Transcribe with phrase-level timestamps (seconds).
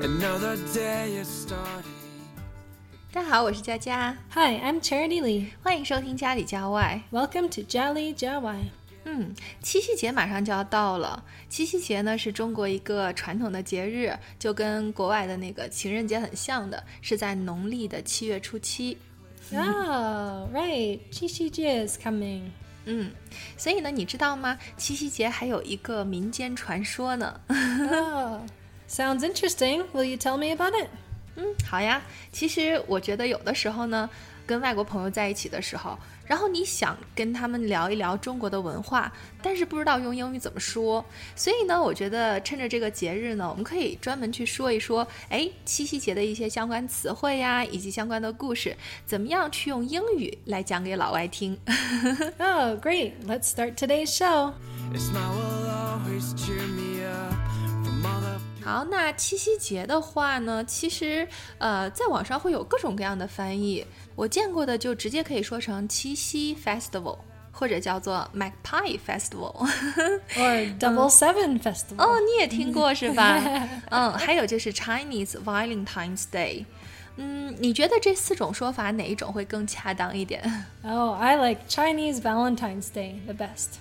[0.00, 0.06] 大
[3.12, 5.48] 家好，我是佳佳，Hi, I'm Charity Lee.
[5.62, 7.02] 欢迎收听家里家外。
[7.12, 8.62] Welcome to Jolly Jawai.
[9.04, 11.22] 嗯，七夕节马上就要到了。
[11.50, 18.96] 七夕节呢是中国一个传统的节日，就跟国外的那个情人节很像的，是在农历的七月初七。
[19.52, 21.00] Oh, right.
[21.10, 22.44] 七夕节 is coming.
[22.86, 23.10] 嗯，
[23.58, 24.58] 所以呢，你知道吗？
[24.78, 27.38] 七夕节还有一个民间传说呢。
[27.50, 28.40] Oh,
[28.89, 29.83] sounds interesting.
[29.93, 30.87] Will you tell me about it?
[31.35, 32.01] 嗯，好呀。
[32.31, 34.09] 其实我觉得有的时候呢，
[34.45, 41.03] 跟外国朋友在一起的时候，然后你想跟他们聊一聊中国的文化，但是不知道用英语怎么说，
[41.35, 51.57] 所以呢，我觉得趁着这个节日呢，我们可以专门去说一说，哎，七夕节的一些相关词汇呀，以及相关的故事，怎么样去用英语来讲给老外听。
[52.39, 53.11] Oh, great.
[53.27, 54.53] Let's start today's show.
[58.69, 61.27] 好，那七夕节的话呢，其实
[61.59, 63.85] 呃，在网上会有各种各样的翻译。
[64.15, 67.17] 我见过的就直接可以说成七夕 festival，
[67.51, 69.69] 或者叫做 Magpie Festival。
[70.35, 71.99] Or Double Seven Festival.
[71.99, 73.39] 哦，你也听过是吧？
[73.91, 76.65] 嗯，还有就是 Chinese Valentine's Day。
[77.17, 80.65] 嗯，你觉得这四种说法哪一种会更恰当一点？
[80.83, 83.75] Oh, I like Chinese Valentine's Day the best.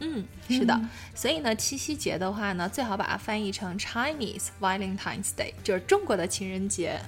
[0.00, 0.78] 嗯，是的，
[1.14, 7.00] 所以呢，七夕节的话呢，最好把它翻译成 Chinese Valentine's Day，就是中国的情人节。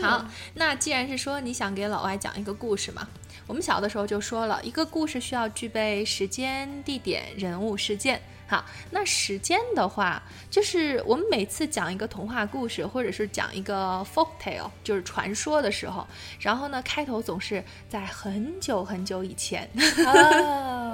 [0.00, 3.06] 好，那既然是说你想给老外讲一个故事嘛，
[3.46, 8.22] 我们小的时候就说了一个故事需要具备时间、地点、人物、事件。
[8.48, 16.06] 好，那时间的话，就是我们每次讲一个童话故事，或者是讲一个 folk tale，就是传说的时候，
[16.38, 19.68] 然后呢，开头总是在很久很久以前。
[20.06, 20.84] Oh.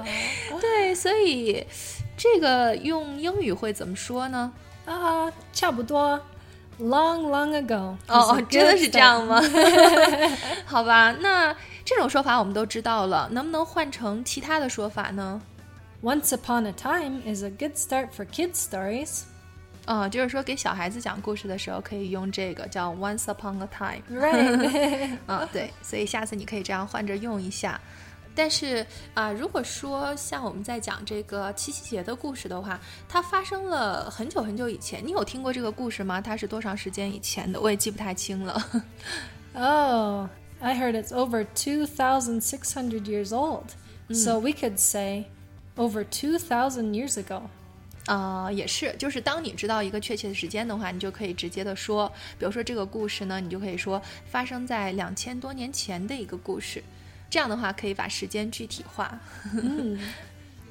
[0.59, 1.65] 对，所以
[2.17, 4.51] 这个用英语会怎么说呢
[4.85, 6.19] ？Ah, 差不多.
[6.79, 7.95] Long, long ago.
[8.07, 9.39] 哦哦，真的是这样吗？
[10.65, 11.55] 好吧，那
[11.85, 15.39] 这种说法我们都知道了，能不能换成其他的说法呢
[16.01, 19.21] ？Once upon a time is a good start for kids' stories.
[19.85, 24.01] 哦，就是说给小孩子讲故事的时候可以用这个叫 Once upon a time。
[24.09, 25.17] Right.
[25.27, 27.79] 嗯， 对，所以下次你可以这样换着用一下。
[28.35, 35.05] 但是啊、如果说像我们在讲这个七夕节的故事的话，它发生了很久很久以前。
[35.05, 36.19] 你有听过这个故事吗？
[36.19, 37.61] 它是多长时间以前的？
[37.61, 38.61] 我也记不太清了。
[39.55, 40.27] Oh,
[40.59, 43.75] I heard it's over two thousand six hundred years old.
[44.11, 45.25] So we could say
[45.75, 47.43] over two thousand years ago.
[48.07, 56.83] 呃，也是，就是当你知道一个确切的时间的话，你就可以直接的说，比如说这个故事呢，你就可以说发生在两千多年前的一个故事，
[57.33, 59.19] 这样的话可以把时间具体化。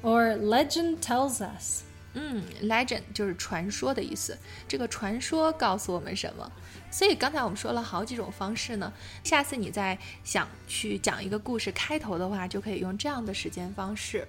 [0.01, 1.81] Or legend tells us.
[2.13, 6.49] 嗯，legend 就是传说的意思，这个传说告诉我们什么？
[6.89, 8.93] 所以刚才我们说了好几种方式呢，
[9.25, 14.25] 下次你再想去讲一个故事开头的话，就可以用这样的时间方式。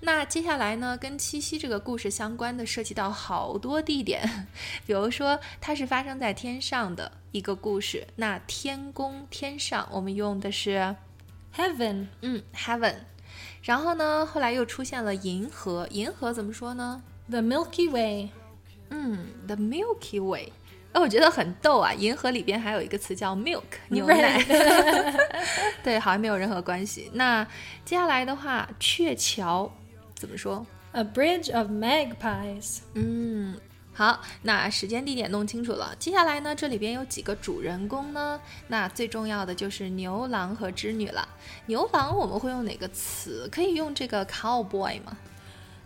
[0.00, 4.48] 那接下来呢，跟七夕这个故事相关的涉及到好多地点，
[4.84, 10.96] 比如说它是发生在天上的一个故事，那天宫天上我们用的是
[11.56, 12.06] Heaven.
[12.22, 12.94] 嗯 heaven，
[13.62, 18.30] 然后呢后来又出现了银河，银河怎么说呢？The Milky Way.
[18.90, 20.52] 嗯，The Milky Way。
[20.92, 21.92] 哎，我觉得很逗啊！
[21.94, 24.42] 银河里边还有一个词叫 milk 牛奶，
[25.82, 27.10] 对，好像没有任何关系。
[27.14, 27.42] 那
[27.82, 29.72] 接下来的话，鹊桥
[30.14, 32.80] 怎么说？A bridge of magpies.
[32.92, 33.56] 嗯，
[33.93, 35.95] 好，那时间地点弄清楚了。
[35.97, 38.39] 接下来呢，这里边有几个主人公呢？
[38.67, 41.27] 那最重要的就是牛郎和织女了。
[41.65, 43.49] 牛郎我们会用哪个词？
[43.51, 45.17] 可以用这个 cowboy 吗？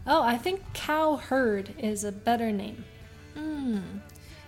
[0.03, 2.83] Oh, I think cowherd is a better name.
[3.35, 4.01] 嗯，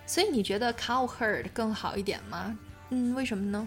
[0.06, 2.58] 所以你觉得 cowherd 更好一点吗？
[2.90, 3.66] 嗯，为什么呢？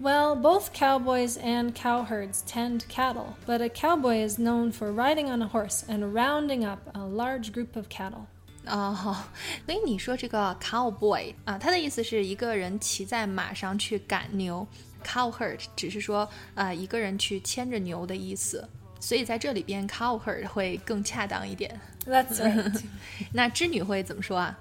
[0.00, 5.42] Well, both cowboys and cowherds tend cattle, but a cowboy is known for riding on
[5.42, 8.26] a horse and rounding up a large group of cattle.
[8.67, 9.15] 哦，
[9.65, 14.65] 所以你说这个 cowboy 啊，它的意思是一个人骑在马上去赶牛
[15.05, 18.67] ，cowherd 只是说啊、一个人去牵着牛的意思，
[18.99, 21.79] 所以在这里边 cowherd 会更恰当一点。
[22.05, 22.81] That's right.
[23.33, 24.57] 那织女会怎么说啊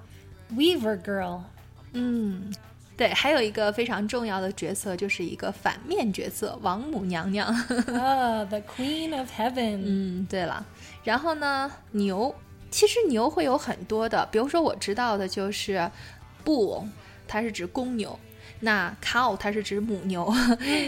[0.52, 1.40] ？Weaver girl.
[1.92, 2.52] 嗯，
[2.96, 7.54] 对，还有一个非常重要的角色，就是一个反面角色王母娘娘。
[7.68, 9.80] Ah, the queen of heaven.
[9.84, 10.64] 嗯，对了，
[11.04, 12.34] 然后呢，牛，
[12.75, 15.89] 其实牛会有很多的，比如说我知道的就是
[16.45, 16.85] bull，
[17.27, 18.17] 它是指公牛，
[18.61, 20.33] 那 cow 它是指母牛，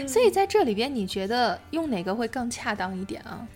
[0.06, 3.46] 所以在这里边，你觉得用哪个会更恰当一点啊？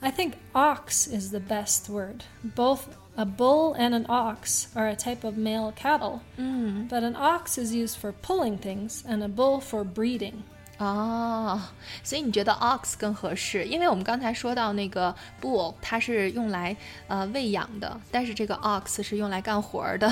[0.00, 2.20] I think ox is the best word.
[2.54, 2.82] Both
[3.18, 7.72] A bull and an ox are a type of male cattle, but an ox is
[7.72, 10.42] used for pulling things and a bull for breeding.
[10.81, 11.61] 哦，
[12.03, 13.65] 所以你觉得 ox 更合适？
[13.65, 16.75] 因为我们刚才说到那个 bull，它是用来
[17.07, 20.09] 呃喂养的，但是这个 ox 是用来干活儿的。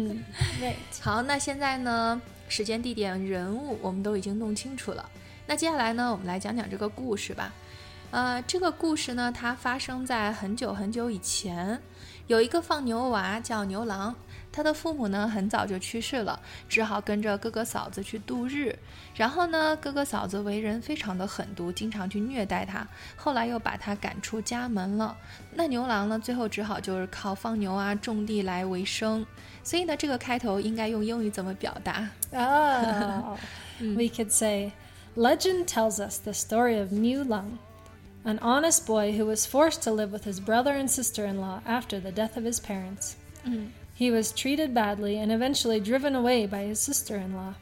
[1.02, 2.18] 好，那现在呢，
[2.48, 5.06] 时间、地点、人物我们都已经弄清楚了。
[5.46, 7.52] 那接下来呢，我们来讲讲这个故事吧。
[8.12, 11.78] 呃，这个故事呢，它发生在很久很久以前，
[12.28, 14.14] 有一个放牛娃叫牛郎，
[14.51, 18.77] 他的父母呢很早就去世了，只好跟着哥哥嫂子去度日。
[19.15, 25.15] 然后呢，哥哥嫂子为人非常的狠毒，经常去虐待他，后来又把他赶出家门了。
[25.53, 29.25] 那牛郎呢，最后只好就是靠放牛啊、种地来为生。
[29.63, 32.09] 所以呢，这个开头应该用英语怎么表达？
[32.31, 33.37] Oh,
[33.79, 34.71] we could say,
[35.15, 37.57] legend tells us the story of Mu Lung,
[38.23, 41.61] an honest boy who was forced to live with his brother and sister in law
[41.65, 43.15] after the death of his parents.
[43.93, 47.55] He was treated badly and eventually driven away by his sister in law.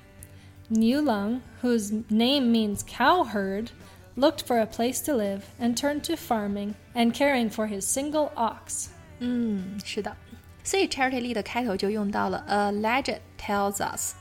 [0.69, 3.71] Niu Lung, whose name means cowherd,
[4.17, 8.31] looked for a place to live and turned to farming and caring for his single
[8.35, 8.89] ox.
[9.19, 10.15] 嗯，是的。
[10.63, 14.15] 所以 Charity Lee 的开头就用到了 A legend tells us，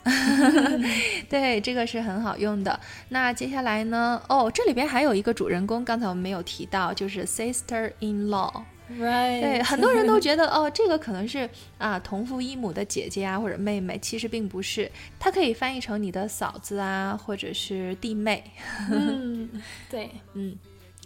[1.31, 2.79] 对，这个是很好用的。
[3.09, 4.21] 那接下来呢？
[4.29, 8.63] 哦，这里边还有一个主人公，刚才我们没有提到，就是 sister in law。
[8.92, 9.42] Right.
[9.42, 18.44] 对，很多人都觉得哦，这个可能是啊同父异母的姐姐啊或者妹妹，其实并不是，它可以翻译成你的嫂子啊，或者是弟妹。
[19.90, 20.10] 对。
[20.34, 20.58] 嗯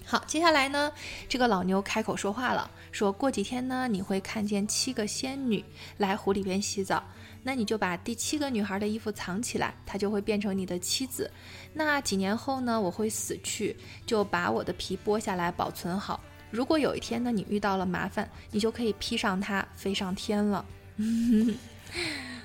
[0.06, 0.91] 好，接下来呢，
[1.30, 5.63] 这个老牛开口说话了，说过几天呢，你会看见七个仙女
[5.97, 7.01] 来湖里边洗澡，
[7.41, 11.31] 那你就把第七个女孩的衣服藏起来，她就会变成你的妻子。
[11.74, 16.19] 那几年后呢，我会死去，就把我的皮剥下来保存好。
[16.53, 20.65] 如果有一天呢，你遇到了麻烦，你就可以披上它飞上天了。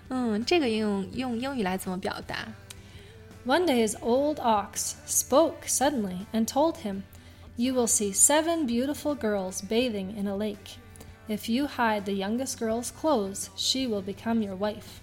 [0.09, 2.47] 嗯，这个用用英语来怎么表达？
[3.45, 7.03] One day his old ox spoke suddenly and told him,
[7.55, 10.77] You will see seven beautiful girls bathing in a lake.
[11.27, 15.01] If you hide the youngest girl's clothes, she will become your wife.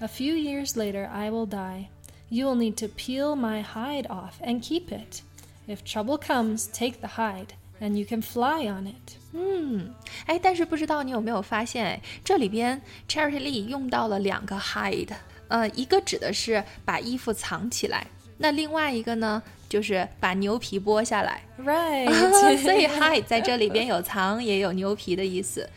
[0.00, 1.88] A few years later, I will die.
[2.30, 5.22] You will need to peel my hide off and keep it.
[5.66, 9.17] If trouble comes, take the hide, And you can fly on it.
[9.33, 9.93] 嗯，
[10.25, 15.09] 哎，但是不知道你有没有发现，哎，这里边 Charity Lee 用到了两个 hide，
[15.47, 18.07] 呃，一个指的是把衣服藏起来，
[18.37, 21.41] 那另外一个呢，就是把牛皮剥下来。
[21.59, 22.11] Right.
[22.61, 25.67] 所以 hide 在这里边有藏也有牛皮的意思。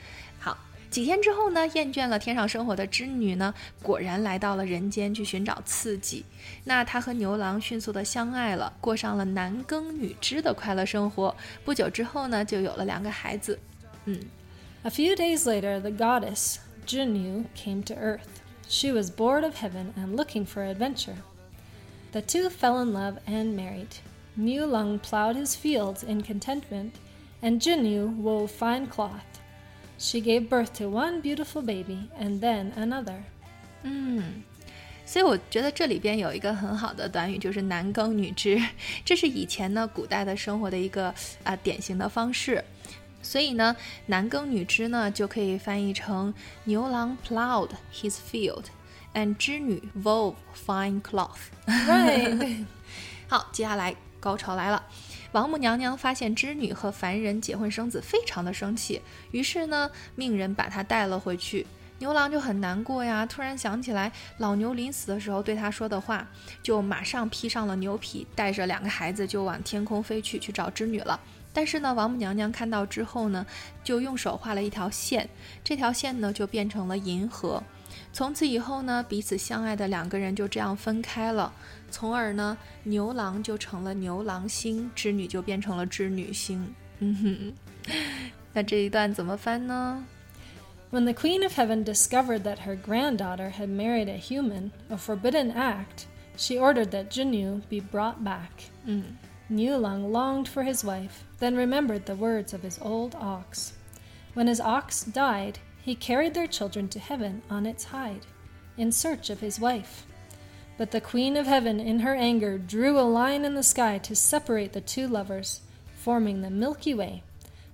[0.95, 6.25] 好，几天之后呢，厌倦了天上生活的织女呢，果然来到了人间去寻找刺激。
[6.65, 11.35] 那她和牛郎迅速的相爱了，过上了男耕女织的快乐生活。
[11.63, 13.57] 不久之后呢，就有了两个孩子。
[14.83, 16.55] A few days later, the goddess
[16.87, 18.41] Junyu came to earth.
[18.67, 21.17] She was bored of heaven and looking for adventure.
[22.11, 23.99] The two fell in love and married.
[24.35, 26.95] Mu Lung plowed his fields in contentment,
[27.41, 29.34] and Junyu wove fine cloth.
[29.97, 33.21] She gave birth to one beautiful baby and then another.
[35.05, 38.61] 所以我觉得这里边有一个很好的短语，就是男耕女织，
[39.03, 42.63] 这是以前呢古代的生活的一个啊、典型的方式。
[43.21, 46.33] 所以呢，男耕女织呢就可以翻译成
[46.63, 50.35] 牛郎 plowed his field，and 织女 wove
[50.65, 51.49] fine cloth。
[51.67, 52.65] Right.
[53.27, 54.83] 好， 接下来高潮来了。
[55.32, 59.02] 王母娘娘发现织女和凡人结婚生子，非常的生气，
[59.32, 61.66] 于是呢，命人把她带了回去。
[61.98, 66.26] 牛郎就很难过呀，突然想起来老牛临死的时候对他说的话，
[66.62, 71.18] 就马上披上了牛皮，带着两个孩子就往天空飞去，去找织女了。
[71.54, 73.46] 但是呢，王母娘娘看到之后呢，
[73.82, 75.26] 就用手画了一条线，
[75.64, 77.62] 这条线呢就变成了银河。
[78.15, 81.51] 从此以后呢，彼此相爱的两个人就这样分开了。
[81.89, 86.73] 从而呢，牛郎就成了牛郎星，织女就变成了织女星。
[86.99, 87.91] 嗯哼，
[88.53, 90.05] 那这一段怎么翻呢？
[90.91, 95.51] When the Queen of Heaven discovered that her granddaughter had married a human, a forbidden
[95.51, 98.69] act, she ordered that Jinyu be brought back.
[99.49, 103.73] Niu Lung longed for his wife, then remembered the words of his old ox.
[104.33, 108.25] When his ox died, he carried their children to heaven on its hide,
[108.77, 110.05] in search of his wife.
[110.77, 114.15] But the Queen of Heaven, in her anger, drew a line in the sky to
[114.15, 115.61] separate the two lovers,
[115.95, 117.23] forming the Milky Way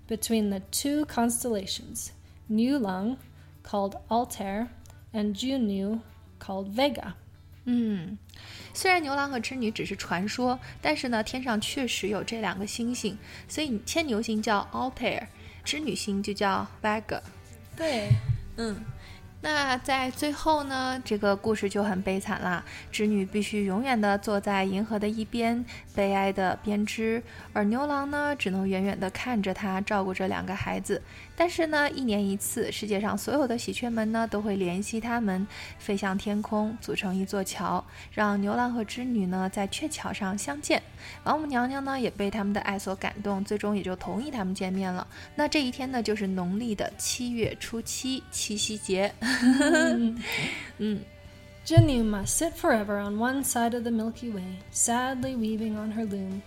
[0.08, 2.12] between the two constellations,
[2.50, 3.18] Niu Lung,
[3.64, 4.70] called Altair,
[5.14, 6.02] and Junyu,
[6.40, 7.14] called Vega.
[7.66, 8.18] 嗯，
[8.74, 15.28] 虽然牛郎和织女只是传说，但是呢，天上确实有这两个星星，所以牵牛星叫 Altair，
[15.66, 17.22] 织女星就叫 Vega。
[17.77, 18.11] 对，
[18.57, 18.77] 嗯。
[19.45, 22.63] 那在最后呢，这个故事就很悲惨啦。
[22.93, 25.65] 织女必须永远的坐在银河的一边，
[25.97, 27.21] 悲哀的编织，
[27.53, 31.03] 而牛郎呢，只能远远的看着她，照顾着两个孩子。
[31.37, 35.47] 但是呢，一年一次，世界上所有的喜鹊们呢，都会联系他们，
[35.79, 40.83] 飞向天空，组成一座桥，让牛郎和织女呢，在鹊桥上相见。
[41.25, 45.07] 王母娘娘呢，也被他们的爱所感动，最终也就同意他们见面了。
[45.35, 49.13] 那这一天呢，就是农历的七月初七，七夕节。
[50.79, 50.99] mm.
[51.65, 56.05] Jinyu must sit forever on one side of the Milky Way, sadly weaving on her
[56.05, 56.43] loom,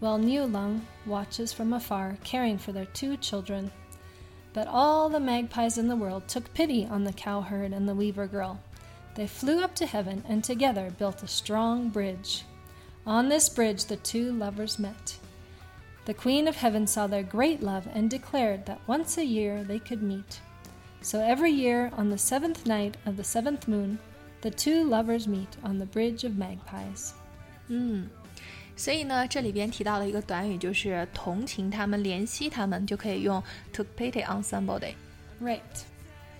[0.00, 3.70] while Niulung watches from afar, caring for their two children.
[4.54, 8.26] But all the magpies in the world took pity on the cowherd and the weaver
[8.26, 8.60] girl.
[9.14, 12.44] They flew up to heaven and together built a strong bridge.
[13.06, 15.18] On this bridge the two lovers met.
[16.06, 19.78] The Queen of Heaven saw their great love and declared that once a year they
[19.78, 20.40] could meet.
[21.00, 23.98] So every year, on the seventh night of the seventh moon,
[24.40, 27.14] the two lovers meet on the bridge of magpies.
[27.68, 28.10] 嗯，
[28.76, 34.94] 所以呢，这里边提到了一个短语，就是同情他们、怜惜他们，就可以用 took pity on somebody。
[35.40, 35.60] Right。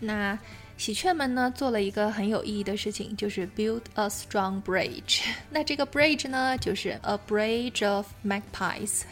[0.01, 0.39] 那
[0.77, 5.23] 喜鹊们呢做了一个很有意义的事情，就是 build a strong bridge。
[5.49, 9.03] 那这个 bridge 呢，就是 a bridge of magpies。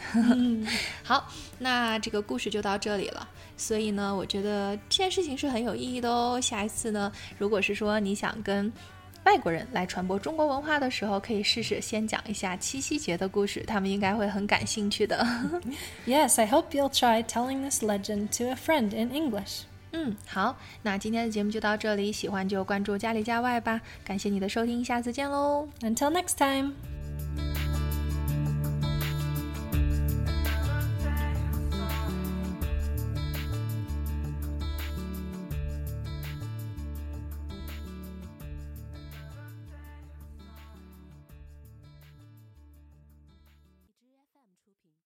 [1.03, 3.27] 好，那这个故事就到这里了。
[3.55, 6.39] 所以呢，我觉得这件事情是很有意义的哦。
[6.41, 8.71] 下一次呢，如果是说你想跟
[9.25, 15.25] 外国人来传播中国文化的时候，可以试试先讲一下七夕节的故事，他们应该会很感兴趣的。
[16.05, 19.61] Yes, I hope you'll try telling this legend to a friend in English.
[19.91, 23.79] 嗯，好，那今天的节目就到这里，喜欢就关注家里家外吧。
[24.03, 26.92] 感谢你的收听，下次见喽，Until next time。